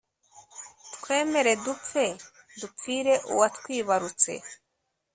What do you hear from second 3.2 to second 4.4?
uwatwibarutse